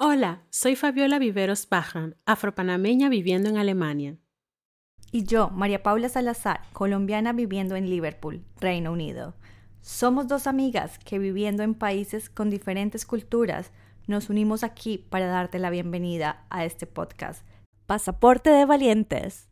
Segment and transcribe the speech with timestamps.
[0.00, 4.16] Hola, soy Fabiola Viveros Pajan, afropanameña viviendo en Alemania.
[5.10, 9.34] Y yo, María Paula Salazar, colombiana viviendo en Liverpool, Reino Unido.
[9.80, 13.72] Somos dos amigas que viviendo en países con diferentes culturas
[14.06, 17.44] nos unimos aquí para darte la bienvenida a este podcast.
[17.86, 19.50] Pasaporte de Valientes.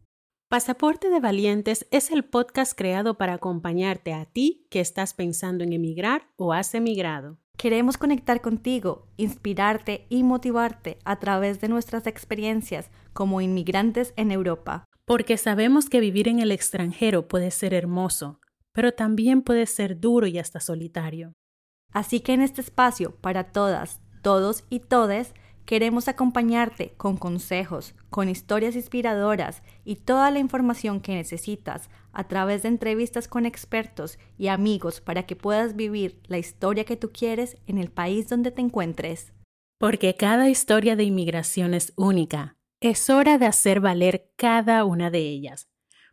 [0.49, 5.73] Pasaporte de Valientes es el podcast creado para acompañarte a ti que estás pensando en
[5.73, 7.41] emigrar o has emigrado.
[7.57, 14.85] Queremos conectar contigo, inspirarte y motivarte a través de nuestras experiencias como inmigrantes en Europa.
[15.07, 18.41] Porque sabemos que vivir en el extranjero puede ser hermoso,
[18.73, 21.33] pero también puede ser duro y hasta solitario.
[21.93, 25.33] Así que en este espacio, para todas, todos y todes,
[25.65, 32.63] queremos acompañarte con consejos, con historias inspiradoras y toda la información que necesitas a través
[32.63, 37.59] de entrevistas con expertos y amigos para que puedas vivir la historia que tú quieres
[37.67, 39.35] en el país donde te encuentres.
[39.79, 42.57] Porque cada historia de inmigración es única.
[42.81, 45.69] Es hora de hacer valer cada una de ellas.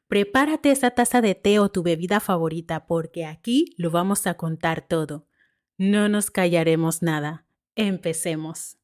[0.10, 4.86] Prepárate esa taza de té o tu bebida favorita porque aquí lo vamos a contar
[4.86, 5.26] todo.
[5.78, 7.46] No nos callaremos nada.
[7.76, 8.78] Empecemos.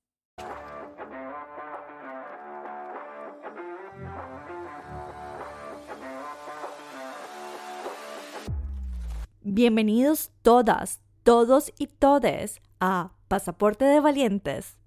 [9.42, 14.78] Bienvenidos todas, todos y todes a Pasaporte de Valientes.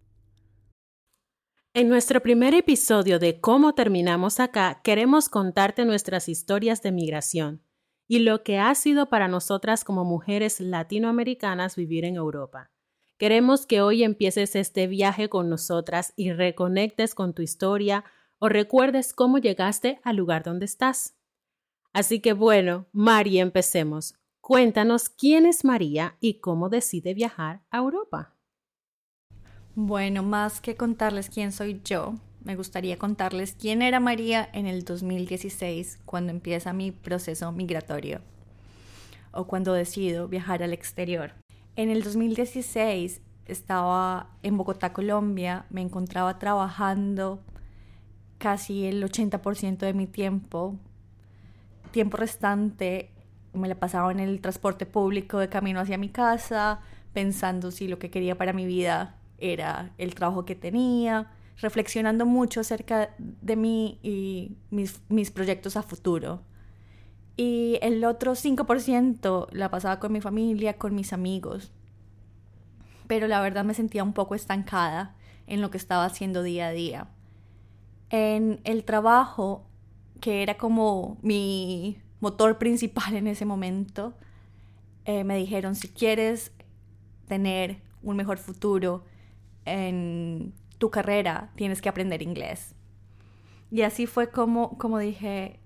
[1.72, 7.62] En nuestro primer episodio de Cómo terminamos acá, queremos contarte nuestras historias de migración
[8.06, 12.70] y lo que ha sido para nosotras como mujeres latinoamericanas vivir en Europa.
[13.16, 18.04] Queremos que hoy empieces este viaje con nosotras y reconectes con tu historia
[18.38, 21.16] o recuerdes cómo llegaste al lugar donde estás.
[21.94, 24.14] Así que bueno, Mari, empecemos.
[24.44, 28.34] Cuéntanos quién es María y cómo decide viajar a Europa.
[29.76, 34.84] Bueno, más que contarles quién soy yo, me gustaría contarles quién era María en el
[34.84, 38.20] 2016, cuando empieza mi proceso migratorio
[39.30, 41.34] o cuando decido viajar al exterior.
[41.76, 47.38] En el 2016 estaba en Bogotá, Colombia, me encontraba trabajando
[48.38, 50.76] casi el 80% de mi tiempo.
[51.92, 53.11] Tiempo restante
[53.52, 56.80] me la pasaba en el transporte público de camino hacia mi casa,
[57.12, 61.30] pensando si lo que quería para mi vida era el trabajo que tenía,
[61.60, 66.42] reflexionando mucho acerca de mí y mis, mis proyectos a futuro.
[67.36, 71.72] Y el otro 5% la pasaba con mi familia, con mis amigos.
[73.06, 76.72] Pero la verdad me sentía un poco estancada en lo que estaba haciendo día a
[76.72, 77.08] día.
[78.10, 79.66] En el trabajo,
[80.20, 84.14] que era como mi motor principal en ese momento,
[85.04, 86.52] eh, me dijeron, si quieres
[87.26, 89.04] tener un mejor futuro
[89.64, 92.74] en tu carrera, tienes que aprender inglés.
[93.72, 95.58] Y así fue como, como dije,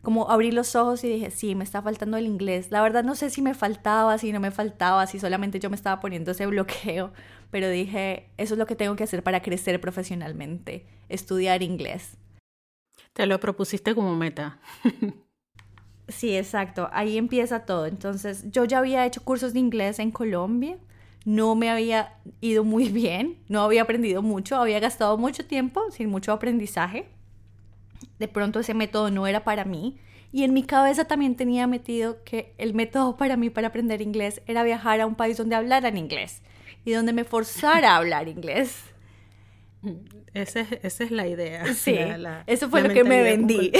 [0.00, 2.70] como abrí los ojos y dije, sí, me está faltando el inglés.
[2.70, 5.76] La verdad no sé si me faltaba, si no me faltaba, si solamente yo me
[5.76, 7.12] estaba poniendo ese bloqueo,
[7.50, 12.16] pero dije, eso es lo que tengo que hacer para crecer profesionalmente, estudiar inglés.
[13.12, 14.60] Te lo propusiste como meta.
[16.10, 16.88] Sí, exacto.
[16.92, 17.86] Ahí empieza todo.
[17.86, 20.76] Entonces, yo ya había hecho cursos de inglés en Colombia.
[21.24, 23.38] No me había ido muy bien.
[23.48, 24.56] No había aprendido mucho.
[24.56, 27.08] Había gastado mucho tiempo sin mucho aprendizaje.
[28.18, 29.98] De pronto ese método no era para mí.
[30.32, 34.42] Y en mi cabeza también tenía metido que el método para mí para aprender inglés
[34.46, 36.42] era viajar a un país donde hablaran inglés
[36.84, 38.84] y donde me forzara a hablar inglés.
[40.34, 41.72] Esa es, la idea.
[41.74, 41.96] Sí,
[42.46, 43.72] eso fue lo que me vendí.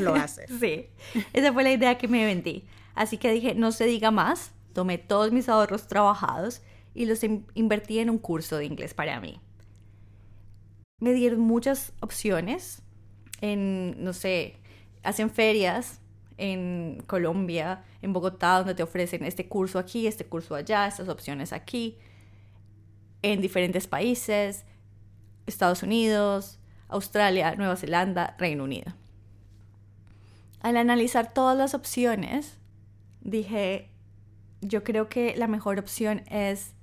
[0.00, 0.46] lo hace.
[0.60, 0.86] sí,
[1.32, 2.64] esa fue la idea que me vendí.
[2.94, 6.62] Así que dije, no se diga más, tomé todos mis ahorros trabajados
[6.94, 9.38] y los invertí en un curso de inglés para mí.
[10.98, 12.82] Me dieron muchas opciones
[13.42, 14.56] en, no sé,
[15.02, 16.00] hacen ferias
[16.38, 21.52] en Colombia, en Bogotá, donde te ofrecen este curso aquí, este curso allá, estas opciones
[21.52, 21.98] aquí,
[23.20, 24.64] en diferentes países
[25.46, 26.58] Estados Unidos,
[26.88, 28.92] Australia, Nueva Zelanda, Reino Unido.
[30.60, 32.58] Al analizar todas las opciones,
[33.20, 33.90] dije,
[34.60, 36.74] yo creo que la mejor opción es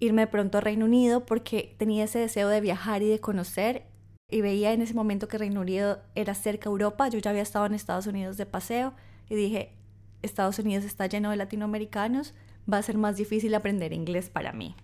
[0.00, 3.86] irme pronto a Reino Unido porque tenía ese deseo de viajar y de conocer
[4.28, 7.42] y veía en ese momento que Reino Unido era cerca a Europa, yo ya había
[7.42, 8.94] estado en Estados Unidos de paseo
[9.28, 9.74] y dije,
[10.22, 12.34] Estados Unidos está lleno de latinoamericanos,
[12.72, 14.74] va a ser más difícil aprender inglés para mí.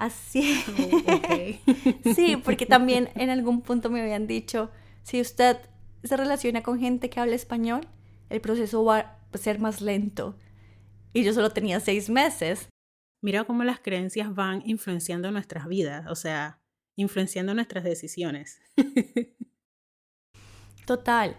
[0.00, 0.64] Así.
[0.66, 4.70] Oh, sí, porque también en algún punto me habían dicho,
[5.02, 5.58] si usted
[6.02, 7.86] se relaciona con gente que habla español,
[8.30, 10.38] el proceso va a ser más lento.
[11.12, 12.70] Y yo solo tenía seis meses.
[13.22, 16.62] mira cómo las creencias van influenciando nuestras vidas, o sea,
[16.96, 18.58] influenciando nuestras decisiones.
[20.86, 21.36] Total.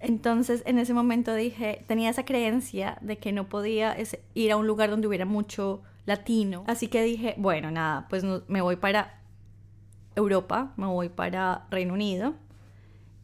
[0.00, 3.94] Entonces, en ese momento dije, tenía esa creencia de que no podía
[4.32, 6.64] ir a un lugar donde hubiera mucho latino.
[6.66, 9.20] Así que dije, bueno, nada, pues me voy para
[10.14, 12.34] Europa, me voy para Reino Unido.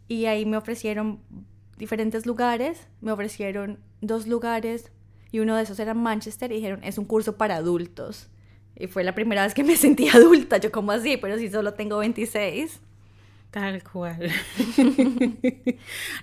[0.07, 1.21] Y ahí me ofrecieron
[1.77, 4.91] diferentes lugares, me ofrecieron dos lugares
[5.31, 8.29] y uno de esos era Manchester y dijeron, es un curso para adultos.
[8.77, 11.75] Y fue la primera vez que me sentí adulta, yo como así, pero si solo
[11.75, 12.81] tengo 26.
[13.51, 14.31] Tal cual.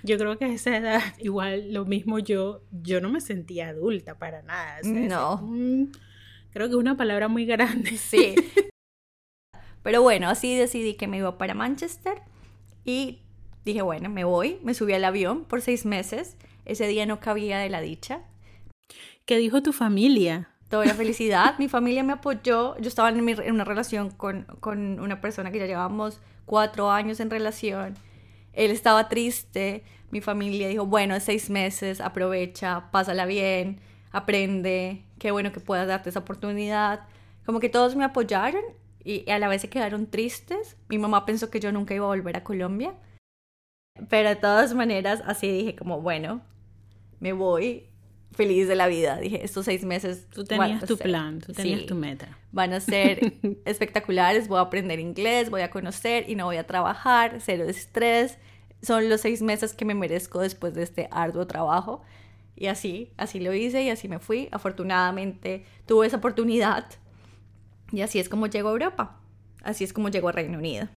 [0.04, 4.16] yo creo que a esa edad, igual lo mismo yo, yo no me sentía adulta
[4.16, 4.78] para nada.
[4.84, 5.88] no.
[6.56, 7.98] Creo que es una palabra muy grande.
[7.98, 8.34] Sí.
[9.82, 12.22] Pero bueno, así decidí que me iba para Manchester
[12.82, 13.20] y
[13.66, 16.36] dije, bueno, me voy, me subí al avión por seis meses.
[16.64, 18.22] Ese día no cabía de la dicha.
[19.26, 20.48] ¿Qué dijo tu familia?
[20.70, 21.58] Toda la felicidad.
[21.58, 22.74] Mi familia me apoyó.
[22.78, 27.20] Yo estaba en, en una relación con, con una persona que ya llevábamos cuatro años
[27.20, 27.98] en relación.
[28.54, 29.84] Él estaba triste.
[30.10, 33.78] Mi familia dijo, bueno, seis meses, aprovecha, pásala bien,
[34.16, 37.06] aprende, qué bueno que puedas darte esa oportunidad.
[37.44, 38.62] Como que todos me apoyaron
[39.04, 40.76] y a la vez se quedaron tristes.
[40.88, 42.94] Mi mamá pensó que yo nunca iba a volver a Colombia.
[44.08, 46.40] Pero de todas maneras, así dije como, bueno,
[47.20, 47.88] me voy
[48.32, 49.18] feliz de la vida.
[49.18, 50.28] Dije, estos seis meses...
[50.30, 52.38] Tú tenías tu plan, tú tenías tu meta.
[52.52, 53.34] Van a ser
[53.66, 58.38] espectaculares, voy a aprender inglés, voy a conocer y no voy a trabajar, cero estrés.
[58.80, 62.02] Son los seis meses que me merezco después de este arduo trabajo.
[62.56, 64.48] Y así, así lo hice y así me fui.
[64.50, 66.86] Afortunadamente tuve esa oportunidad.
[67.92, 69.20] Y así es como llego a Europa.
[69.62, 70.88] Así es como llego a Reino Unido.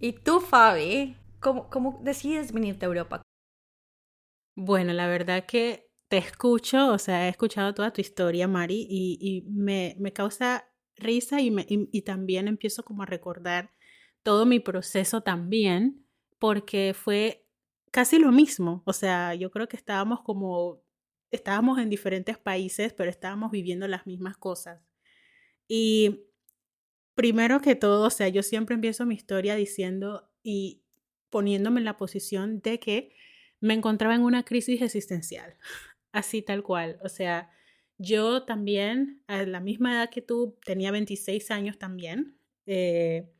[0.00, 1.16] ¿Y tú, Fabi?
[1.38, 3.22] ¿Cómo, cómo decides venirte a Europa?
[4.56, 9.46] Bueno, la verdad que te escucho, o sea, he escuchado toda tu historia, Mari, y,
[9.48, 13.72] me, causa risa y, me, y, también empiezo como a recordar
[14.22, 16.06] todo mi proceso también,
[16.38, 17.46] porque fue
[17.90, 20.81] casi lo mismo, o sea, yo creo que estábamos como,
[21.32, 24.80] estábamos en diferentes países, pero estábamos viviendo las mismas cosas.
[25.66, 26.26] Y
[27.14, 30.82] primero que todo, o sea, yo siempre empiezo mi historia diciendo y
[31.30, 33.14] poniéndome en la posición de que
[33.60, 35.56] me encontraba en una crisis existencial
[36.12, 36.98] así tal cual.
[37.02, 37.50] O sea,
[37.98, 42.36] yo también, a la misma edad que tú, tenía 26 años también,
[42.66, 43.30] eh,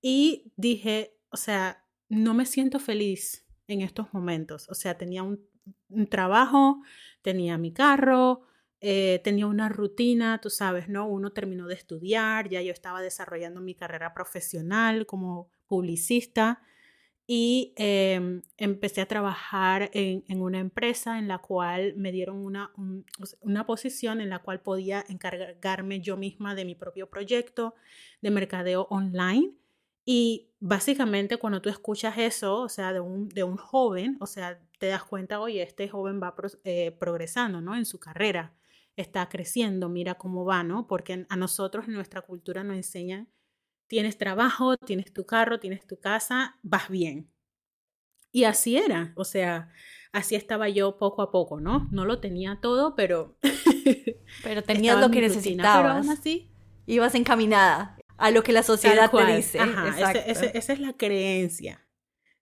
[0.00, 4.68] y dije, o sea, no me siento feliz en estos momentos.
[4.68, 5.48] O sea, tenía un,
[6.08, 6.82] trabajo,
[7.22, 8.42] tenía mi carro,
[8.80, 11.06] eh, tenía una rutina, tú sabes, ¿no?
[11.06, 16.60] Uno terminó de estudiar, ya yo estaba desarrollando mi carrera profesional como publicista
[17.26, 22.72] y em, empecé a trabajar en, una empresa en la cual me dieron una,
[23.40, 27.74] una posición en la cual podía encargarme yo misma de mi propio proyecto
[28.20, 29.54] de mercadeo online.
[30.04, 34.60] Y básicamente cuando tú escuchas eso, o sea, de un, de un joven, o sea,
[34.82, 36.34] te das cuenta, oye, este joven va
[36.64, 37.76] eh, progresando, ¿no?
[37.76, 38.52] En su carrera,
[38.96, 40.88] está creciendo, mira cómo va, ¿no?
[40.88, 43.28] Porque a nosotros en nuestra cultura nos enseñan
[43.86, 47.30] tienes trabajo, tienes tu carro, tienes tu casa, vas bien.
[48.32, 49.70] Y así era, o sea,
[50.10, 51.88] así estaba yo poco a poco, ¿no?
[51.92, 53.38] No lo tenía todo, pero...
[54.42, 55.76] pero tenías lo que necesitabas.
[55.76, 56.50] pero aún así...
[56.86, 59.60] Ibas encaminada a lo que la sociedad te dice.
[60.26, 61.86] esa es la creencia,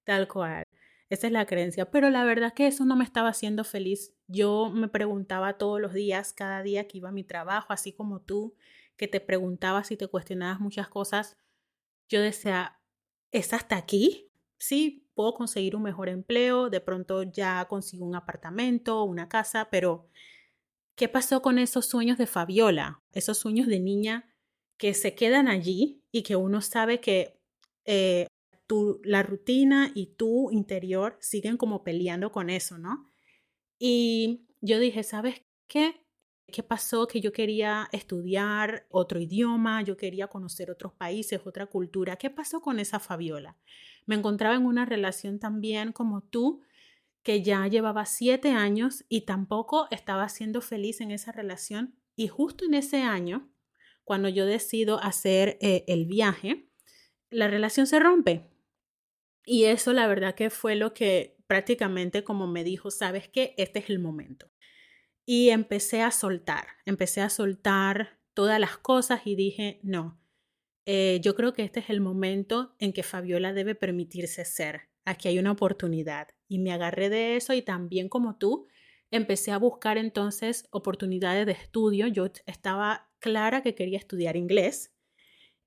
[0.05, 0.65] tal cual.
[1.11, 1.91] Esa es la creencia.
[1.91, 4.15] Pero la verdad que eso no me estaba haciendo feliz.
[4.29, 8.21] Yo me preguntaba todos los días, cada día que iba a mi trabajo, así como
[8.21, 8.55] tú,
[8.97, 11.37] que te preguntabas y te cuestionabas muchas cosas,
[12.09, 12.81] yo decía,
[13.33, 14.31] ¿es hasta aquí?
[14.59, 20.09] Sí, puedo conseguir un mejor empleo, de pronto ya consigo un apartamento, una casa, pero
[20.97, 23.03] ¿qué pasó con esos sueños de Fabiola?
[23.13, 24.35] Esos sueños de niña
[24.77, 27.41] que se quedan allí y que uno sabe que
[27.85, 28.27] eh,
[28.71, 33.11] tu, la rutina y tu interior siguen como peleando con eso, ¿no?
[33.81, 36.07] Y yo dije, ¿sabes qué?
[36.47, 37.09] ¿Qué pasó?
[37.09, 42.15] Que yo quería estudiar otro idioma, yo quería conocer otros países, otra cultura.
[42.15, 43.57] ¿Qué pasó con esa Fabiola?
[44.07, 46.61] Me encontraba en una relación también como tú,
[47.25, 51.97] que ya llevaba siete años y tampoco estaba siendo feliz en esa relación.
[52.15, 53.51] Y justo en ese año,
[54.05, 56.71] cuando yo decido hacer eh, el viaje,
[57.31, 58.50] la relación se rompe.
[59.45, 63.81] Y eso la verdad que fue lo que prácticamente como me dijo, sabes que este
[63.81, 64.51] es el momento.
[65.27, 70.21] Y empecé a soltar, empecé a soltar todas las cosas y dije, no,
[70.87, 74.89] eh, yo creo que este es el momento en que Fabiola debe permitirse ser.
[75.05, 76.29] Aquí hay una oportunidad.
[76.49, 78.67] Y me agarré de eso y también como tú,
[79.11, 82.07] empecé a buscar entonces oportunidades de estudio.
[82.07, 84.95] Yo estaba clara que quería estudiar inglés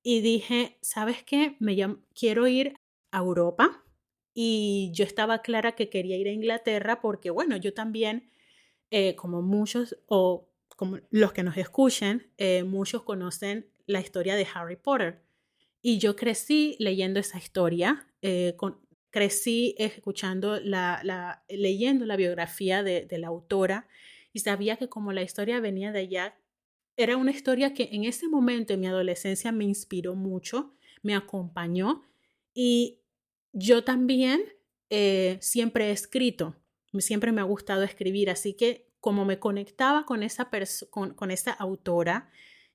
[0.02, 1.56] y dije, ¿sabes qué?
[1.60, 1.76] Me
[2.14, 2.76] quiero ir
[3.14, 3.84] a Europa
[4.34, 8.32] y yo estaba clara que quería ir a Inglaterra porque, bueno, yo también,
[8.90, 14.48] eh, como muchos o como los que nos escuchen, eh, muchos conocen la historia de
[14.54, 15.22] Harry Potter.
[15.82, 18.58] Y yo crecí leyendo esa historia, eh,
[19.12, 23.88] crecí escuchando la, leyendo la biografía de, de la autora
[24.32, 26.36] y sabía que como la historia venía de allá,
[26.98, 32.04] era una historia que en ese momento en mi adolescencia me inspiró mucho, me acompañó
[32.56, 33.03] y
[33.54, 34.44] yo también
[34.90, 36.56] eh, siempre he escrito,
[37.00, 40.50] siempre me ha gustado escribir, así que como me conectaba con esa,
[40.90, 42.30] con, con esa autora,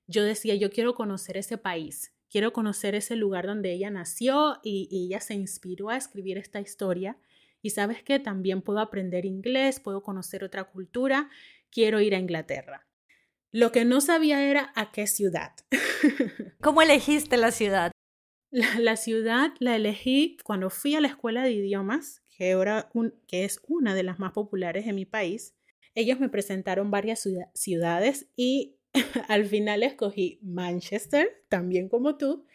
[0.07, 4.87] yo decía, yo quiero conocer ese país, quiero conocer ese lugar donde ella nació y,
[4.89, 7.17] y ella se inspiró a escribir esta historia.
[7.61, 11.29] Y sabes que también puedo aprender inglés, puedo conocer otra cultura,
[11.69, 12.87] quiero ir a Inglaterra.
[13.51, 15.51] Lo que no sabía era a qué ciudad.
[16.61, 17.91] ¿Cómo elegiste la ciudad?
[18.51, 22.57] La, ciudad la elegí cuando fui a la escuela de idiomas, que,
[23.27, 25.55] que es una de las más populares en mi país.
[25.93, 28.77] Ellos me presentaron varias ciudades y
[29.27, 32.45] al final escogí Manchester, también como tú,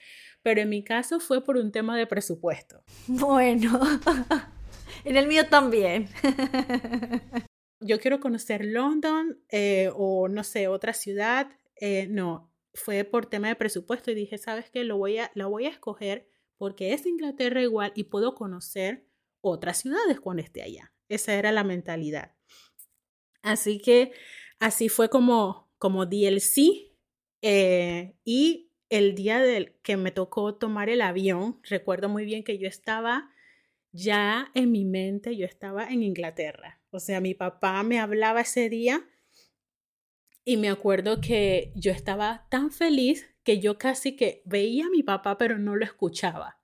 [0.42, 2.82] pero en mi caso fue por un tema de presupuesto.
[3.06, 3.80] Bueno,
[5.04, 6.08] en el mío también.
[7.80, 11.48] Yo quiero conocer London eh, o no sé, otra ciudad.
[11.76, 14.85] Eh, no, fue por tema de presupuesto y dije, ¿sabes qué?
[14.85, 16.28] Lo voy a, la voy a escoger
[16.59, 19.07] porque es Inglaterra igual y puedo conocer
[19.40, 20.93] otras ciudades cuando esté allá.
[21.09, 22.35] Esa era la mentalidad.
[23.43, 24.12] Así que
[24.59, 26.09] así fue como, como
[26.40, 26.97] sí.
[27.43, 32.59] Eh, y el día del que me tocó tomar el avión, recuerdo muy bien que
[32.59, 33.31] yo estaba
[33.93, 36.81] ya en mi mente, yo estaba en Inglaterra.
[36.90, 39.07] O sea, mi papá me hablaba ese día
[40.44, 45.02] y me acuerdo que yo estaba tan feliz que yo casi que veía a mi
[45.02, 46.58] papá, pero no lo escuchaba.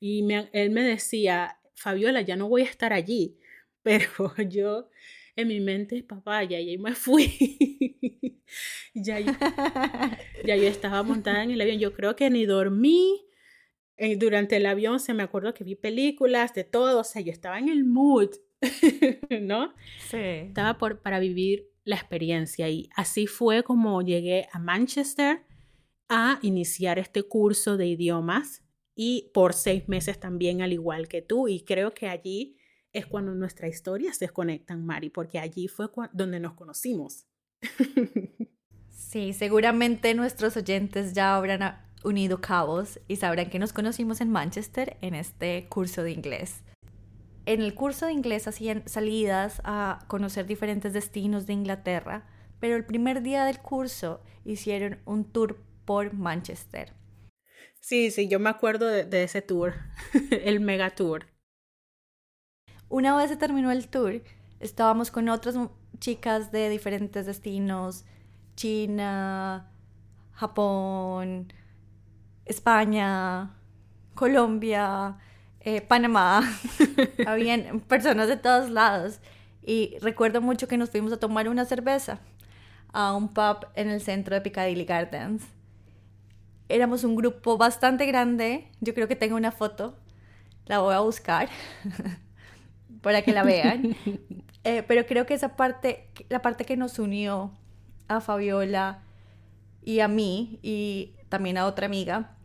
[0.00, 3.38] Y él me decía, Fabiola, ya no voy a estar allí.
[3.82, 4.06] Pero
[4.48, 4.88] yo
[5.34, 8.40] en mi mente, papá, ya, ya me fui.
[8.94, 9.18] ya,
[10.44, 11.78] ya yo estaba montada en el avión.
[11.78, 13.26] Yo creo que ni dormí.
[13.96, 17.00] Eh, durante el avión se me acuerdo que vi películas de todo.
[17.00, 18.30] O sea, yo estaba en el mood,
[19.40, 19.74] ¿no?
[20.10, 20.16] Sí.
[20.16, 22.68] Estaba por, para vivir la experiencia.
[22.68, 25.44] Y así fue como llegué a Manchester
[26.08, 28.62] a iniciar este curso de idiomas
[28.94, 31.48] y por seis meses también al igual que tú.
[31.48, 32.56] Y creo que allí
[32.92, 37.26] es cuando nuestras historias se conectan, Mari, porque allí fue donde nos conocimos.
[38.94, 44.96] Sí, seguramente nuestros oyentes ya habrán unido cabos y sabrán que nos conocimos en Manchester
[45.02, 46.62] en este curso de inglés
[47.46, 52.24] en el curso de inglés hacían salidas a conocer diferentes destinos de Inglaterra,
[52.60, 56.92] pero el primer día del curso hicieron un tour por Manchester.
[57.80, 59.74] Sí, sí, yo me acuerdo de, ese tour,
[60.30, 61.26] el mega tour.
[62.88, 64.22] Una vez se terminó el tour,
[64.60, 65.56] estábamos con otras
[65.98, 68.04] chicas de diferentes destinos,
[68.54, 69.72] China,
[70.32, 71.52] Japón,
[72.44, 73.56] España,
[74.14, 75.18] Colombia,
[75.64, 76.42] eh, Panamá,
[77.26, 79.20] habían personas de todos lados.
[79.64, 82.18] Y recuerdo mucho que nos fuimos a tomar una cerveza
[82.92, 85.44] a un pub en el centro de Piccadilly Gardens.
[86.68, 89.96] Éramos un grupo bastante grande, yo creo que tengo una foto,
[90.66, 91.48] la voy a buscar
[93.02, 93.96] para que la vean.
[94.64, 97.50] Eh, pero creo que esa parte, la parte que nos unió
[98.06, 99.02] a Fabiola
[99.84, 102.36] y a mí y también a otra amiga,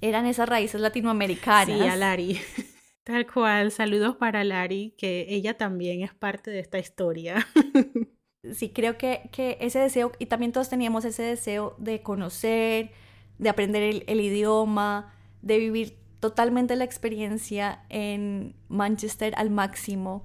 [0.00, 1.78] eran esas raíces latinoamericanas.
[1.78, 2.40] Sí, a Lari.
[3.04, 7.46] Tal cual, saludos para Lari, que ella también es parte de esta historia.
[8.54, 12.90] Sí, creo que, que ese deseo, y también todos teníamos ese deseo de conocer,
[13.36, 20.24] de aprender el, el idioma, de vivir totalmente la experiencia en Manchester al máximo.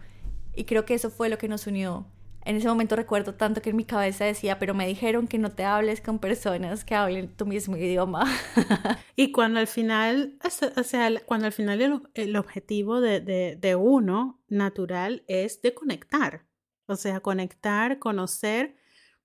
[0.56, 2.08] Y creo que eso fue lo que nos unió
[2.46, 5.52] en ese momento recuerdo tanto que en mi cabeza decía, pero me dijeron que no
[5.52, 8.26] te hables con personas que hablen tu mismo idioma.
[9.16, 10.38] y cuando al final,
[10.78, 16.46] o sea, cuando al final el, objetivo de, de, de, uno natural es de conectar,
[16.86, 18.76] o sea, conectar, conocer,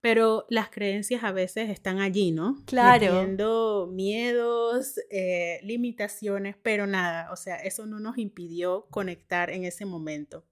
[0.01, 2.63] pero las creencias a veces están allí, ¿no?
[2.65, 3.01] Claro.
[3.01, 9.85] Teniendo miedos, eh, limitaciones, pero nada, o sea, eso no nos impidió conectar en ese
[9.85, 10.47] momento.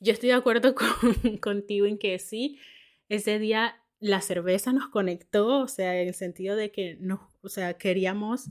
[0.00, 2.58] Yo estoy de acuerdo con, contigo en que sí,
[3.08, 7.48] ese día la cerveza nos conectó, o sea, en el sentido de que nos, o
[7.48, 8.50] sea, queríamos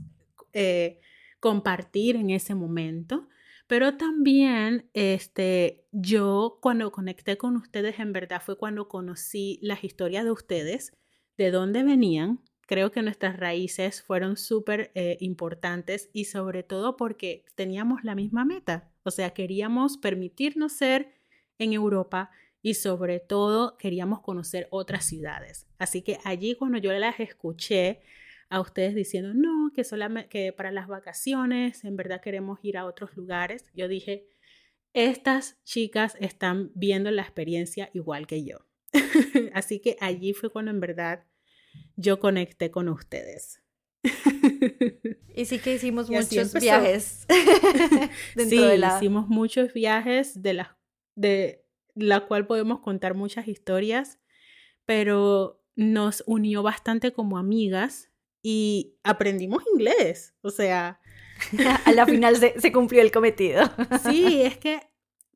[0.54, 1.00] eh,
[1.40, 3.28] compartir en ese momento,
[3.68, 10.24] pero también este, yo cuando conecté con ustedes en verdad fue cuando conocí las historias
[10.24, 10.94] de ustedes,
[11.38, 12.42] de dónde venían.
[12.72, 18.46] Creo que nuestras raíces fueron súper eh, importantes y sobre todo porque teníamos la misma
[18.46, 18.90] meta.
[19.04, 21.12] O sea, queríamos permitirnos ser
[21.60, 25.68] en Europa y sobre todo queríamos conocer otras ciudades.
[25.80, 28.04] Así que allí cuando yo las escuché
[28.48, 32.86] a ustedes diciendo, no, que, solamente, que para las vacaciones en verdad queremos ir a
[32.86, 34.30] otros lugares, yo dije,
[34.94, 38.60] estas chicas están viendo la experiencia igual que yo.
[39.54, 41.26] Así que allí fue cuando en verdad
[41.96, 43.62] yo conecté con ustedes.
[45.34, 47.26] Y sí que hicimos muchos viajes.
[48.36, 50.78] sí, hicimos muchos viajes de la,
[51.16, 54.20] de la cual podemos contar muchas historias,
[54.86, 58.12] pero nos unió bastante como amigas
[58.44, 60.36] y aprendimos inglés.
[60.42, 61.00] O sea...
[61.86, 63.64] a la final se, cumplió el cometido.
[64.04, 64.82] sí, es que,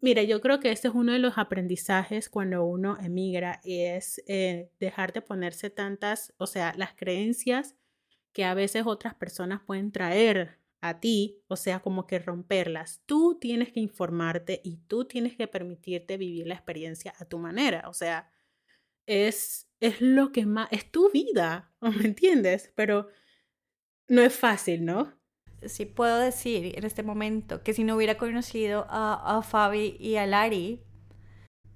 [0.05, 4.69] mira, yo creo que este es uno de los aprendizajes cuando uno emigra, es eh,
[4.79, 7.75] dejar de ponerse tantas, o sea, las creencias
[8.31, 13.01] que a veces otras personas pueden traer a ti, o sea, como que romperlas.
[13.07, 17.89] Tú tienes que informarte y tú tienes que permitirte vivir la experiencia a tu manera,
[17.89, 18.29] o sea,
[19.07, 22.71] es, es lo que más, es tu vida, ¿me entiendes?
[22.75, 23.07] Pero
[24.07, 25.17] no es fácil, ¿no?
[25.67, 30.15] Sí puedo decir en este momento que si no hubiera conocido a, a Fabi y
[30.15, 30.81] a Lari,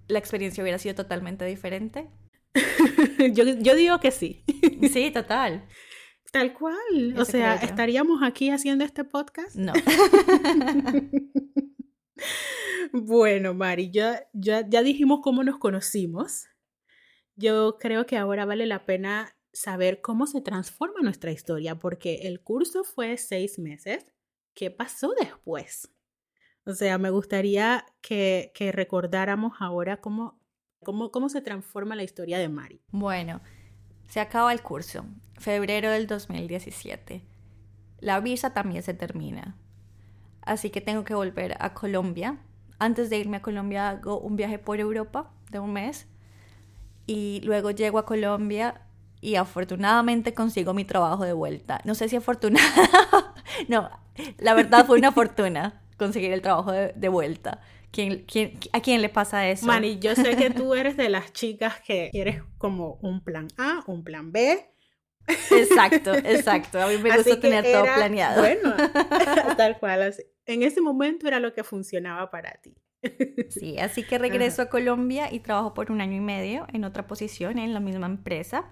[0.08, 2.10] la experiencia hubiera sido totalmente diferente.
[3.34, 4.44] yo, yo digo que sí.
[4.92, 5.68] sí, total.
[6.32, 7.16] Tal cual.
[7.18, 9.56] o sea, ¿estaríamos aquí haciendo este podcast?
[9.56, 9.74] No.
[12.94, 16.46] bueno, Mari, ya, ya, ya dijimos cómo nos conocimos.
[17.36, 22.42] Yo creo que ahora vale la pena saber cómo se transforma nuestra historia, porque el
[22.42, 24.06] curso fue seis meses.
[24.54, 25.90] ¿Qué pasó después?
[26.66, 30.40] O sea, me gustaría que, que recordáramos ahora cómo,
[30.84, 32.82] cómo, cómo se transforma la historia de Mari.
[32.92, 33.42] Bueno,
[34.08, 35.06] se acaba el curso,
[35.38, 37.24] febrero del 2017.
[38.00, 39.58] La visa también se termina.
[40.42, 42.40] Así que tengo que volver a Colombia.
[42.80, 46.08] Antes de irme a Colombia hago un viaje por Europa de un mes.
[47.06, 48.89] Y luego llego a Colombia
[49.22, 51.82] y afortunadamente consigo mi trabajo de vuelta.
[51.84, 53.36] No sé si afortunada.
[53.68, 53.90] no,
[54.38, 57.62] la verdad fue una fortuna conseguir el trabajo de, de vuelta.
[57.92, 59.66] ¿Quién, quién, a quién le pasa eso?
[59.66, 63.84] Mani, yo sé que tú eres de las chicas que quieres como un plan A,
[63.88, 64.70] un plan B.
[65.52, 66.82] Exacto, exacto.
[66.82, 68.42] A mí me gusta tener todo planeado.
[68.42, 68.76] Bueno,
[69.58, 70.14] tal cual.
[70.46, 72.76] En ese momento era lo que funcionaba para ti.
[73.50, 77.08] Sí, así que regreso a Colombia y trabajo por un año y medio en otra
[77.08, 78.66] posición en la misma empresa.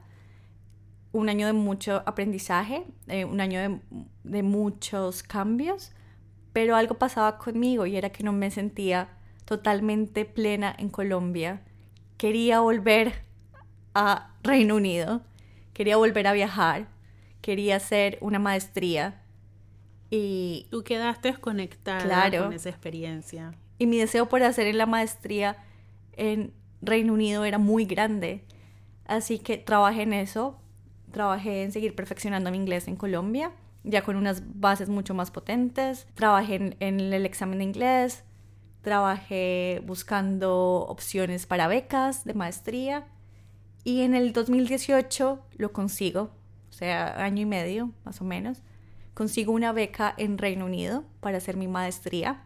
[1.11, 3.79] Un año de mucho aprendizaje, eh, un año de,
[4.23, 5.91] de muchos cambios
[6.57, 9.09] pero algo pasaba conmigo y era que no me sentía
[9.45, 11.61] totalmente plena en Colombia.
[12.17, 13.13] Quería volver
[13.93, 15.21] a Reino Unido,
[15.75, 16.87] quería volver a viajar,
[17.41, 19.21] quería hacer una maestría
[20.09, 20.65] y...
[20.71, 23.53] Tú quedaste desconectada con esa experiencia.
[23.77, 25.57] Y mi deseo por hacer la maestría
[26.13, 28.45] en Reino Unido era muy grande.
[29.05, 30.59] Así que trabajé en eso,
[31.11, 33.51] trabajé en seguir perfeccionando mi inglés en Colombia
[33.87, 36.07] ya con unas bases mucho más potentes.
[36.13, 38.23] Trabajé en, el examen de inglés,
[38.81, 43.07] trabajé buscando opciones para becas de maestría
[43.83, 46.31] y en el 2018 lo consigo,
[46.69, 48.61] o sea, año y medio más o menos,
[49.13, 52.43] consigo una beca en Reino Unido para hacer mi maestría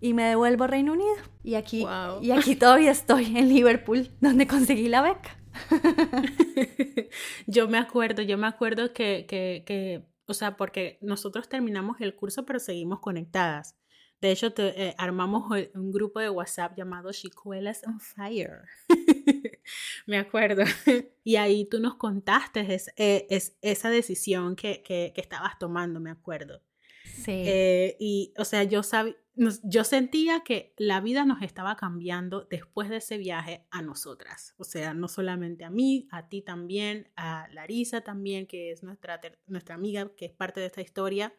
[0.00, 1.14] y me devuelvo a Reino Unido.
[1.44, 1.86] Y aquí,
[2.20, 5.41] y aquí todavía estoy en Liverpool, donde conseguí la beca.
[7.46, 12.14] yo me acuerdo, yo me acuerdo que, que, que o sea, porque nosotros terminamos el
[12.14, 13.76] curso, pero seguimos conectadas.
[14.22, 18.62] De hecho, eh, armamos un grupo de WhatsApp llamado Chicuelas on Fire.
[20.06, 20.62] Me acuerdo.
[21.24, 25.98] y ahí tú nos contaste es, eh, es, esa decisión que, que, que, estabas tomando,
[25.98, 26.62] me acuerdo.
[27.04, 27.32] Sí.
[27.44, 32.90] Eh, y, o sea, yo, sabía yo sentía que la vida nos estaba cambiando después
[32.90, 34.54] de ese viaje a nosotras.
[34.58, 39.20] O sea, no solamente a mí, a ti también, a Larisa también, que es nuestra,
[39.46, 41.32] nuestra amiga, que es parte de esta historia.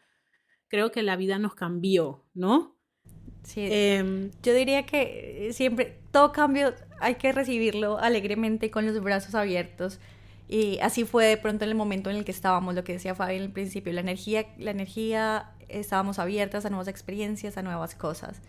[0.67, 2.75] Creo que la vida nos cambió, ¿no?
[3.43, 3.67] Sí.
[3.69, 9.99] Em, yo diría que siempre, todo cambio hay que recibirlo alegremente con los brazos abiertos.
[10.47, 13.15] Y así fue de pronto en el momento en el que estábamos, lo que decía
[13.15, 17.95] Fabi en el principio, la energía, la energía estábamos abiertas a nuevas experiencias, a nuevas
[17.95, 18.41] cosas.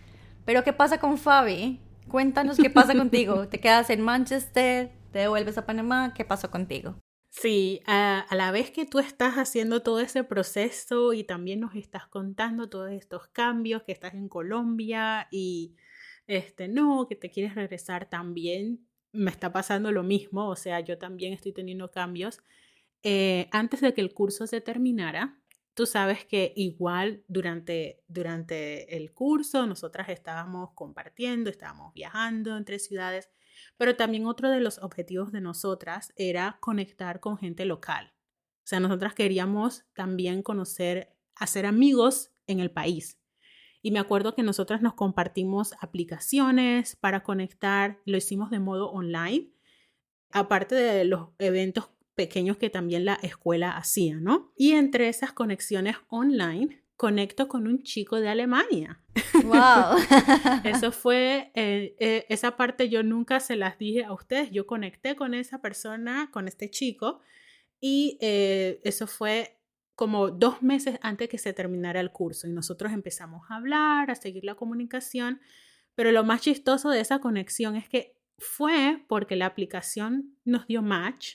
[0.45, 1.81] Pero ¿qué pasa con Fabi?
[2.09, 3.49] Cuéntanos qué pasa contigo.
[3.49, 4.91] ¿Te quedas en Manchester?
[5.13, 6.13] ¿Te devuelves a Panamá?
[6.15, 6.97] ¿Qué pasó contigo?
[7.37, 12.07] Sí, a, la vez que tú estás haciendo todo ese proceso y también nos estás
[12.07, 15.75] contando todos estos cambios, que estás en Colombia y
[16.29, 20.97] este no, que te quieres regresar también, me está pasando lo mismo, o sea, yo
[20.97, 22.41] también estoy teniendo cambios.
[23.03, 25.39] Eh, antes de que el curso se terminara,
[25.75, 33.31] tú sabes que igual durante, durante el curso nosotras estábamos compartiendo, estábamos viajando entre ciudades,
[33.77, 38.13] pero también otro de los objetivos de nosotras era conectar con gente local.
[38.65, 43.21] O sea, nosotras queríamos también conocer, hacer amigos en el país.
[43.83, 49.53] Y me acuerdo que nosotras nos compartimos aplicaciones para conectar, lo hicimos de modo online,
[50.31, 54.53] aparte de los eventos pequeños que también la escuela hacía, ¿no?
[54.57, 59.01] Y entre esas conexiones online, conecto con un chico de Alemania.
[59.45, 59.99] ¡Wow!
[60.65, 65.17] Eso fue, eh, eh, esa parte yo nunca se las dije a ustedes, yo conecté
[65.17, 67.21] con esa persona, con este chico,
[67.81, 69.59] y eh, eso fue
[69.95, 74.15] como dos meses antes que se terminara el curso y nosotros empezamos a hablar, a
[74.15, 75.41] seguir la comunicación,
[75.95, 80.81] pero lo más chistoso de esa conexión es que fue porque la aplicación nos dio
[80.81, 81.35] match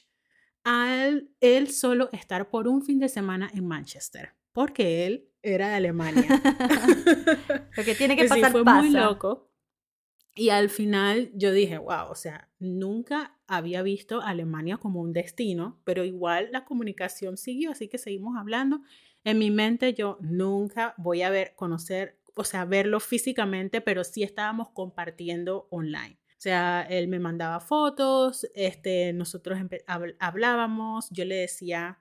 [0.69, 5.75] al él solo estar por un fin de semana en Manchester, porque él era de
[5.75, 6.27] Alemania.
[7.75, 9.49] lo que tiene que pasar sí, fue muy loco.
[10.35, 15.81] Y al final yo dije, wow, o sea, nunca había visto Alemania como un destino,
[15.85, 18.83] pero igual la comunicación siguió, así que seguimos hablando.
[19.23, 24.21] En mi mente yo nunca voy a ver, conocer, o sea, verlo físicamente, pero sí
[24.21, 26.19] estábamos compartiendo online.
[26.39, 29.59] Sea, él me mandaba fotos, este, nosotros
[30.19, 31.99] hablábamos, yo le decía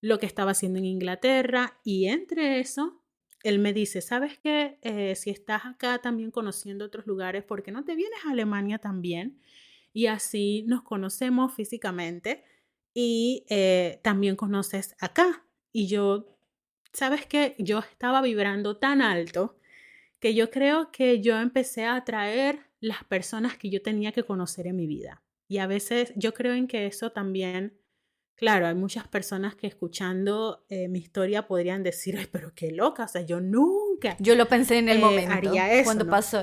[0.00, 3.02] lo que estaba haciendo en Inglaterra y entre eso
[3.42, 4.78] él me dice, ¿sabes qué?
[4.82, 8.78] Eh, si estás acá también conociendo otros lugares, ¿por qué no te vienes a Alemania
[8.78, 9.40] también?
[9.92, 12.44] Y así nos conocemos físicamente
[12.94, 15.46] y eh, también conoces acá.
[15.72, 16.36] Y yo,
[16.92, 17.54] ¿sabes qué?
[17.58, 19.56] Yo estaba vibrando tan alto
[20.20, 24.66] que yo creo que yo empecé a atraer las personas que yo tenía que conocer
[24.66, 25.22] en mi vida.
[25.48, 27.78] Y a veces yo creo en que eso también
[28.38, 33.08] Claro, hay muchas personas que escuchando eh, mi historia podrían decir, pero qué loca, o
[33.08, 34.16] sea, yo nunca.
[34.20, 36.40] Yo lo pensé en el eh, momento, haría eso, cuando pasó.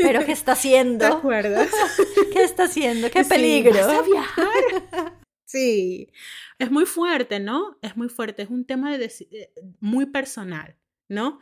[0.00, 1.06] Pero ¿qué está haciendo?
[1.08, 1.70] ¿Te acuerdas?
[2.32, 3.08] ¿Qué está haciendo?
[3.12, 3.74] ¡Qué peligro!
[3.74, 5.20] ¿Vas a viajar?
[5.44, 6.10] sí,
[6.58, 7.78] es muy fuerte, ¿no?
[7.80, 10.74] Es muy fuerte, es un tema de eh, muy personal,
[11.08, 11.38] ¿no?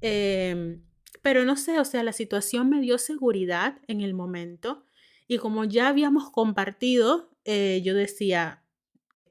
[0.00, 0.82] Em,
[1.26, 4.84] pero no sé, o sea, la situación me dio seguridad en el momento
[5.26, 8.62] y como ya habíamos compartido, yo decía,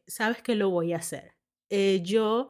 [0.05, 1.35] sabes que lo voy a hacer.
[1.69, 2.49] Eh, yo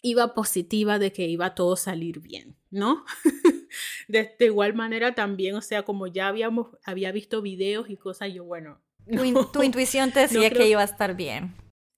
[0.00, 3.04] iba positiva de que iba todo a salir bien, ¿no?
[4.08, 8.42] de, igual manera también, o sea, como ya habíamos, había visto videos y cosas, yo,
[8.42, 8.80] bueno.
[9.52, 11.54] tu, intuición te decía que iba a estar bien.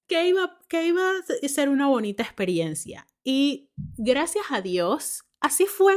[0.09, 3.07] Que iba, que iba a ser una bonita experiencia.
[3.23, 5.95] Y gracias a Dios, así fue.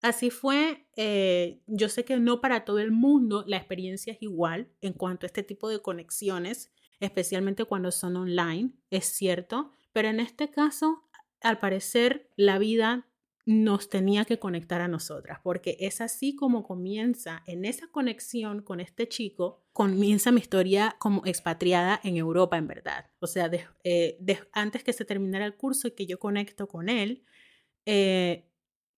[0.00, 0.86] Así fue.
[0.96, 5.26] Eh, yo sé que no para todo el mundo la experiencia es igual en cuanto
[5.26, 11.04] a este tipo de conexiones especialmente cuando son online, es cierto, pero en este caso,
[11.40, 13.06] al parecer, la vida
[13.46, 18.80] nos tenía que conectar a nosotras, porque es así como comienza, en esa conexión con
[18.80, 23.06] este chico, comienza mi historia como expatriada en Europa, en verdad.
[23.20, 23.50] O sea,
[23.84, 24.18] eh,
[24.52, 27.24] antes que se terminara el curso y que yo conecto con él,
[27.86, 28.47] eh,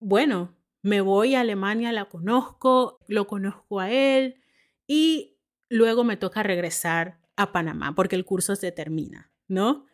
[0.01, 4.41] bueno, me voy a Alemania, la conozco, lo conozco a él
[4.87, 5.37] y
[5.69, 9.85] luego me toca regresar a Panamá porque el curso se termina, ¿no?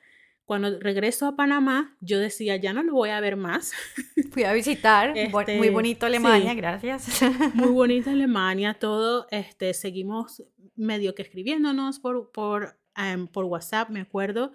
[0.46, 3.74] Cuando regreso a Panamá, yo decía, ya no lo voy a ver más.
[4.32, 7.22] Fui a visitar, muy este, bonito Alemania, gracias.
[7.54, 10.42] Muy bonita Alemania, todo, este, seguimos
[10.78, 14.54] medio que escribiéndonos por, por, em, por WhatsApp, me acuerdo,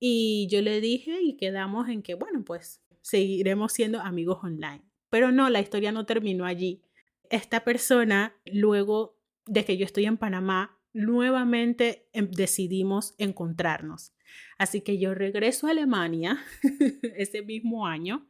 [0.00, 4.82] y yo le dije y quedamos en que, bueno, pues seguiremos siendo amigos online.
[5.14, 6.82] Pero no, la historia no terminó allí.
[7.30, 14.12] Esta persona, luego de que yo estoy en Panamá, nuevamente em, decidimos encontrarnos.
[14.58, 16.44] Así que yo regreso a Alemania
[17.16, 18.26] ese mismo año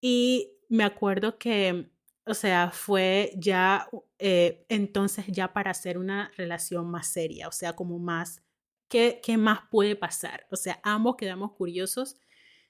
[0.00, 1.90] y me acuerdo que,
[2.24, 3.86] o sea, fue ya
[4.18, 8.42] eh, entonces ya para hacer una relación más seria, o sea, como más,
[8.88, 10.46] ¿qué, ¿qué más puede pasar?
[10.50, 12.16] O sea, ambos quedamos curiosos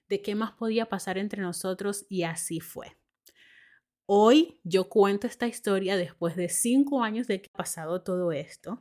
[0.08, 2.96] de qué más podía pasar entre nosotros y así fue.
[4.08, 8.80] Hoy yo cuento esta historia después de cinco años de que ha pasado todo esto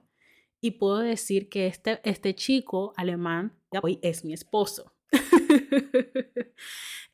[0.61, 4.93] y puedo decir que este, este chico alemán hoy es mi esposo.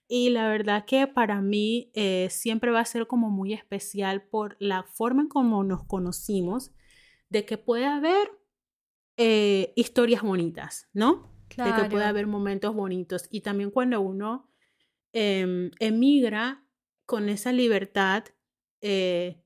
[0.10, 4.58] y la verdad que para mí eh, siempre va a ser como muy especial por
[4.60, 6.72] la forma en cómo nos conocimos,
[7.30, 8.30] de que puede haber
[9.16, 11.32] eh, historias bonitas, ¿no?
[11.56, 13.28] De que puede haber momentos bonitos.
[13.30, 14.50] Y también cuando uno
[15.14, 16.66] em, emigra
[17.12, 18.24] con esa libertad,
[18.80, 19.44] eh,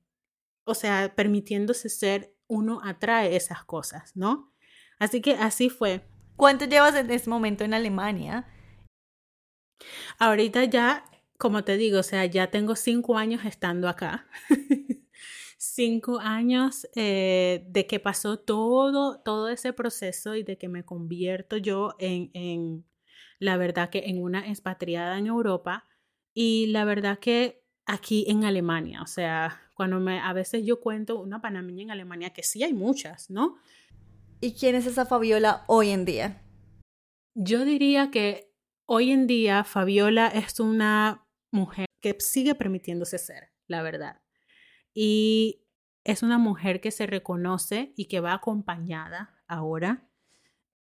[0.62, 4.54] o sea, permitiéndose ser uno atrae esas cosas, ¿no?
[5.00, 6.06] Así que así fue.
[6.36, 8.46] ¿Cuánto llevas en este momento en Alemania?
[10.20, 11.06] Ahorita ya,
[11.38, 14.28] como te digo, o sea, ya tengo cinco años estando acá.
[15.58, 21.56] cinco años eh, de que pasó todo, todo ese proceso y de que me convierto
[21.56, 22.84] yo en, en,
[23.40, 25.88] la verdad que en una expatriada en Europa
[26.38, 31.18] y la verdad que aquí en Alemania, o sea, cuando me, a veces yo cuento
[31.18, 33.56] una panameña en Alemania, que sí hay muchas, ¿no?
[34.42, 36.42] ¿Y quién es esa Fabiola hoy en día?
[37.34, 38.52] Yo diría que
[38.84, 44.20] hoy en día Fabiola es una mujer que sigue permitiéndose ser, la verdad.
[44.92, 45.64] Y
[46.04, 50.10] es una mujer que se reconoce y que va acompañada ahora.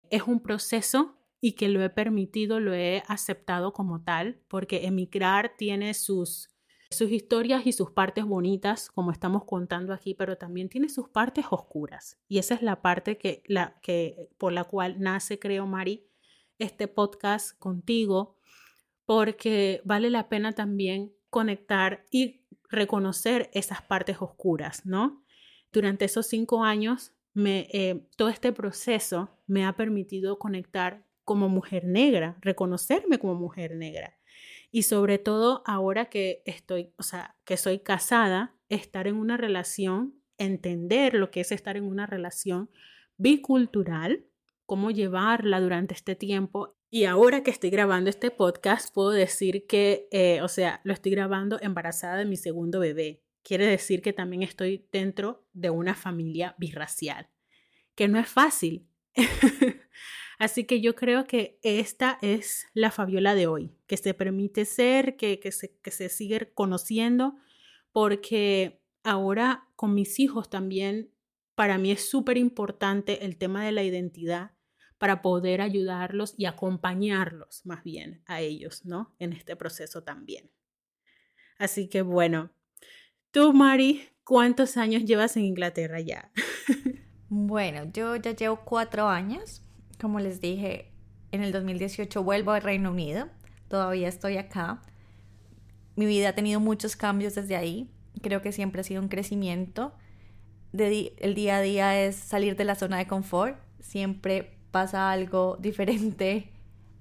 [0.09, 5.57] Es un proceso y que lo he permitido, lo he aceptado como tal, porque emigrar
[5.57, 6.47] tiene sus,
[6.89, 11.43] sus historias y sus partes bonitas, como estamos contando aquí, pero también tiene sus partes
[11.49, 12.17] oscuras.
[12.29, 16.07] Y esa es la parte que, la, que, por la cual nace, creo, Mari,
[16.59, 18.37] este podcast contigo,
[19.03, 25.25] porque vale la pena también conectar y reconocer esas partes oscuras, ¿no?
[25.73, 32.37] Durante esos cinco años, eh, todo este proceso me ha permitido conectar como mujer negra,
[32.41, 34.17] reconocerme como mujer negra.
[34.71, 40.15] Y sobre todo ahora que estoy, o sea, que soy casada, estar en una relación,
[40.37, 42.69] entender lo que es estar en una relación
[43.17, 44.25] bicultural,
[44.65, 46.75] cómo llevarla durante este tiempo.
[46.89, 51.11] Y ahora que estoy grabando este podcast, puedo decir que, eh, o sea, lo estoy
[51.11, 53.21] grabando embarazada de mi segundo bebé.
[53.43, 57.29] Quiere decir que también estoy dentro de una familia birracial,
[57.95, 58.87] que no es fácil.
[60.43, 65.15] Así que yo creo que esta es la Fabiola de hoy, que se permite ser,
[65.15, 67.37] que, que, se, que se sigue conociendo,
[67.93, 71.13] porque ahora con mis hijos también,
[71.55, 74.51] para mí es súper importante el tema de la identidad
[74.97, 79.15] para poder ayudarlos y acompañarlos más bien a ellos, ¿no?
[79.19, 80.51] En este proceso también.
[81.57, 82.51] Así que bueno,
[83.31, 86.33] tú, Mari, ¿cuántos años llevas en Inglaterra ya?
[87.29, 89.63] bueno, yo ya llevo cuatro años.
[90.03, 90.91] Como les dije,
[91.31, 93.29] en el 2018 vuelvo al Reino Unido.
[93.69, 94.81] Todavía estoy acá.
[95.95, 97.89] Mi vida ha tenido muchos cambios desde ahí.
[98.21, 99.93] Creo que siempre ha sido un crecimiento.
[100.73, 103.57] El día a día es salir de la zona de confort.
[103.79, 106.51] Siempre pasa algo diferente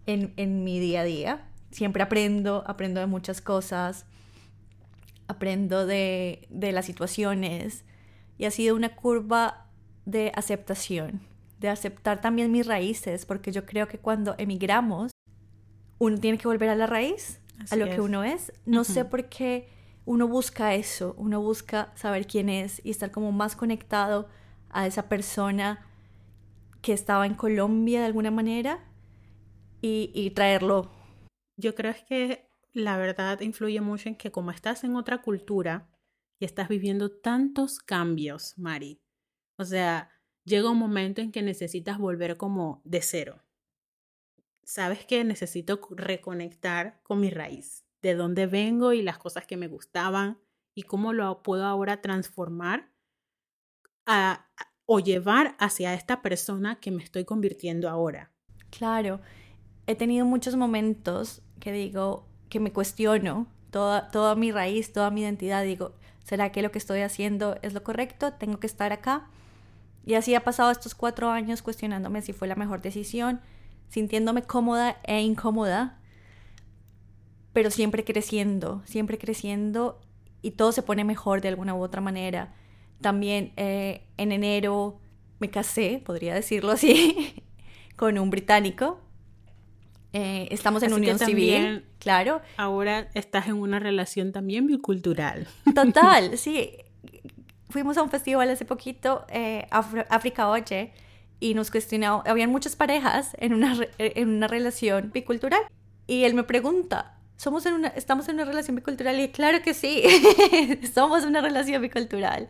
[0.06, 1.48] en, mi día a día.
[1.72, 4.06] Siempre aprendo, aprendo de muchas cosas,
[5.26, 7.84] aprendo de las situaciones
[8.38, 9.66] y ha sido una curva
[10.04, 11.31] de aceptación,
[11.62, 15.12] de aceptar también mis raíces, porque yo creo que cuando emigramos,
[15.98, 18.52] uno tiene que volver a la raíz, a lo que uno es.
[18.66, 19.68] No sé por qué
[20.04, 24.28] uno busca eso, uno busca saber quién es y estar como más conectado
[24.70, 25.86] a esa persona
[26.80, 28.84] que estaba en Colombia de alguna manera
[29.80, 30.90] y, traerlo.
[31.56, 35.88] Yo creo que la verdad influye mucho en que como estás en otra cultura
[36.40, 39.00] y estás viviendo tantos cambios, Mari,
[39.56, 40.10] o sea,
[40.44, 43.42] llega un momento en que necesitas volver como de cero.
[44.64, 49.68] Sabes que necesito reconectar con mi raíz, de dónde vengo y las cosas que me
[49.68, 50.38] gustaban
[50.74, 52.90] y cómo lo puedo ahora transformar
[54.06, 54.48] a,
[54.86, 58.30] o llevar hacia esta persona que me estoy convirtiendo ahora.
[58.70, 59.20] Claro,
[59.86, 65.22] he tenido muchos momentos que digo, que me cuestiono toda, toda mi raíz, toda mi
[65.22, 68.32] identidad, digo, ¿será que lo que estoy haciendo es lo correcto?
[68.32, 69.28] ¿Tengo que estar acá?
[70.04, 73.40] Y así ha pasado estos cuatro años cuestionándome si fue la mejor decisión,
[73.88, 76.00] sintiéndome cómoda e incómoda,
[77.52, 80.00] pero siempre creciendo, siempre creciendo
[80.40, 82.54] y todo se pone mejor de alguna u otra manera.
[83.00, 85.00] También eh, en enero
[85.38, 87.44] me casé, podría decirlo así,
[87.96, 89.00] con un británico.
[90.12, 92.42] Eh, estamos en unión civil, claro.
[92.56, 95.46] Ahora estás en una relación también bicultural.
[95.74, 96.72] Total, sí.
[97.72, 100.92] Fuimos a un festival hace poquito, eh, África Oye,
[101.40, 105.62] y nos cuestionó, habían muchas parejas en una, en una relación bicultural.
[106.06, 109.18] Y él me pregunta, ¿Somos en una, ¿estamos en una relación bicultural?
[109.18, 110.04] Y claro que sí,
[110.94, 112.48] somos una relación bicultural.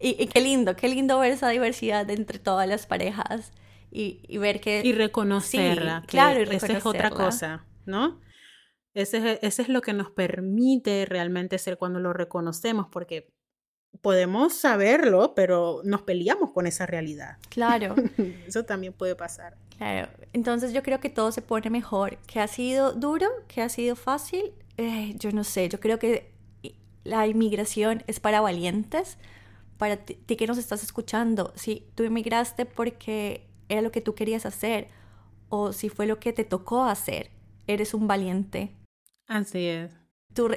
[0.00, 3.52] Y, qué lindo, qué lindo ver esa diversidad entre todas las parejas
[3.92, 4.82] y, ver que...
[4.84, 6.02] Y reconocerla.
[6.08, 8.20] claro, y Esa es otra cosa, ¿no?
[8.92, 13.32] Ese, ese es lo que nos permite realmente ser cuando lo reconocemos, porque
[14.00, 17.38] podemos saberlo, pero nos peleamos con esa realidad.
[17.48, 17.94] Claro.
[18.46, 19.56] Eso también puede pasar.
[19.76, 20.08] Claro.
[20.32, 22.18] Entonces yo creo que todo se pone mejor.
[22.26, 23.28] ¿Que ha sido duro?
[23.48, 24.52] ¿Que ha sido fácil?
[24.76, 25.68] Eh, yo no sé.
[25.68, 26.32] Yo creo que
[27.04, 29.18] la inmigración es para valientes
[29.78, 34.46] para ti, que nos estás escuchando, si tú emigraste porque era lo que tú querías
[34.46, 34.88] hacer
[35.48, 37.30] o si fue lo que te tocó hacer,
[37.66, 38.72] eres un valiente.
[39.26, 39.92] Así es.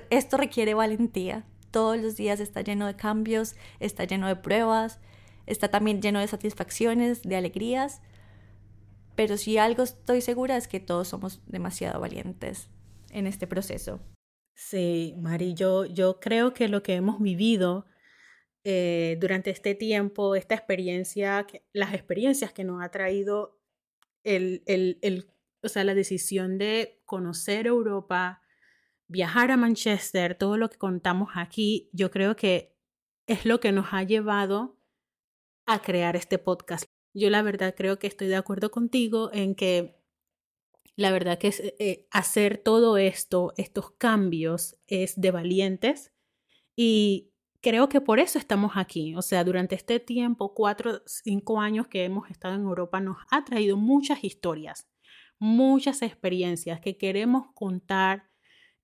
[0.09, 1.45] esto requiere valentía.
[1.71, 4.99] Todos los días está lleno de cambios, está lleno de pruebas,
[5.45, 8.01] está también lleno de satisfacciones, de alegrías.
[9.15, 12.69] Pero si algo estoy segura es que todos somos demasiado valientes
[13.11, 13.99] en este proceso.
[14.53, 17.85] Sí, Mari, yo, yo creo que lo que hemos vivido
[18.63, 23.59] eh, durante este tiempo, esta experiencia, las experiencias que nos ha traído
[24.23, 25.31] el, el, el,
[25.63, 28.41] o sea, la decisión de conocer Europa,
[29.07, 32.75] viajar a Manchester, todo lo que contamos aquí, yo creo que
[33.27, 34.77] es lo que nos ha llevado
[35.65, 36.85] a crear este podcast.
[37.13, 39.97] Yo la verdad creo que estoy de acuerdo contigo en que
[40.95, 46.11] la verdad que es, eh, hacer todo esto, estos cambios, es de valientes
[46.75, 49.15] y creo que por eso estamos aquí.
[49.15, 53.43] O sea, durante este tiempo, cuatro, cinco años que hemos estado en Europa, nos ha
[53.45, 54.87] traído muchas historias,
[55.39, 58.26] muchas experiencias que queremos contar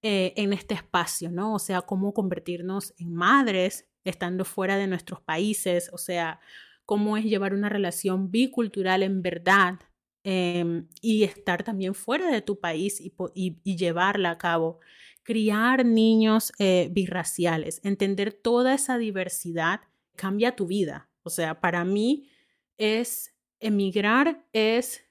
[0.03, 1.55] eh, en este espacio, ¿no?
[1.55, 6.39] O sea, cómo convertirnos en madres estando fuera de nuestros países, o sea,
[6.85, 9.79] cómo es llevar una relación bicultural en verdad
[10.23, 14.79] em, y estar también fuera de tu país y llevarla a cabo
[15.23, 19.81] criar niños eh, birraciales, entender toda esa diversidad
[20.15, 21.09] cambia tu vida.
[21.23, 22.29] O sea, para mí
[22.77, 25.05] es emigrar, es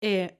[0.00, 0.38] eh,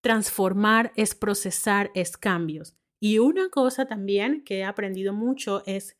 [0.00, 2.76] transformar, es procesar, es cambios.
[3.00, 5.96] Y una cosa también que he aprendido mucho es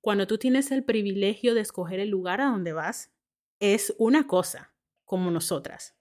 [0.00, 3.12] cuando tú tienes el privilegio de escoger el lugar a donde vas,
[3.58, 4.72] es una cosa
[5.04, 5.96] como nosotras,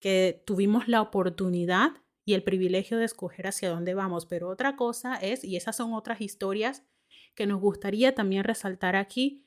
[0.00, 1.92] que tuvimos la oportunidad
[2.24, 4.26] y el privilegio de escoger hacia dónde vamos.
[4.26, 6.84] Pero otra cosa es, y esas son otras historias
[7.34, 9.44] que nos gustaría también resaltar aquí,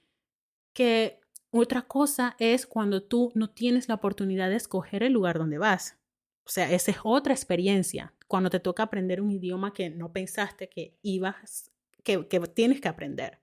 [0.74, 1.20] que
[1.50, 5.98] otra cosa es cuando tú no tienes la oportunidad de escoger el lugar donde vas.
[6.46, 8.14] O sea, esa es otra experiencia.
[8.28, 11.72] Cuando te toca aprender un idioma que no pensaste que ibas,
[12.04, 12.20] que,
[12.54, 13.40] tienes que aprender.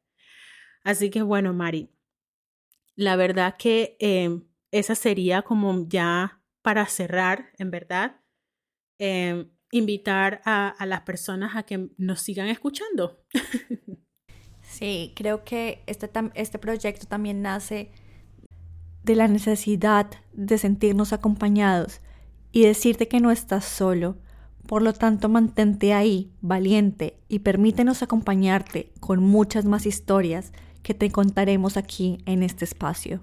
[0.82, 1.90] Así que bueno, Mari,
[2.94, 8.20] la verdad que eh, esa sería como ya para cerrar, en verdad,
[8.98, 13.18] Em, invitar a, las personas a que nos sigan escuchando.
[14.62, 17.90] sí, creo que este, este proyecto también nace
[19.02, 22.00] de la necesidad de sentirnos acompañados
[22.52, 24.16] y decirte que no estás solo.
[24.66, 31.10] Por lo tanto, mantente ahí, valiente, y permítenos acompañarte con muchas más historias que te
[31.10, 33.20] contaremos aquí en este espacio.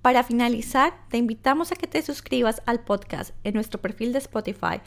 [0.00, 4.80] Para finalizar, te invitamos a que te suscribas al podcast en nuestro perfil de Spotify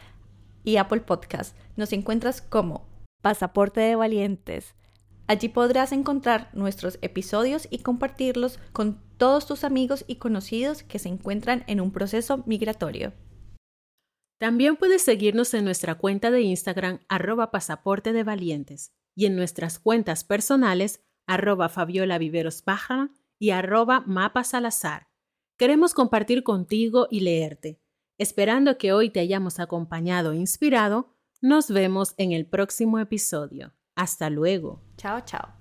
[0.63, 1.55] y Apple Podcast.
[1.75, 2.87] Nos encuentras como
[3.21, 4.75] Pasaporte de Valientes.
[5.27, 11.09] Allí podrás encontrar nuestros episodios y compartirlos con todos tus amigos y conocidos que se
[11.09, 13.13] encuentran en un proceso migratorio.
[14.39, 19.77] También puedes seguirnos en nuestra cuenta de Instagram arroba pasaporte de valientes y en nuestras
[19.77, 22.63] cuentas personales arroba Fabiola Viveros
[23.37, 25.09] y arroba Mapa Salazar.
[25.57, 27.81] Queremos compartir contigo y leerte.
[28.17, 33.73] Esperando que hoy te hayamos acompañado e inspirado, nos vemos en el próximo episodio.
[33.95, 34.81] Hasta luego.
[34.97, 35.58] Chao, chao.